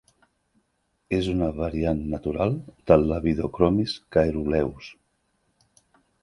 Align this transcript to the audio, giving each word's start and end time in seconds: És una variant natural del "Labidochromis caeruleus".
És 1.17 1.27
una 1.33 1.49
variant 1.59 2.01
natural 2.13 2.55
del 2.93 3.05
"Labidochromis 3.11 3.95
caeruleus". 4.17 4.91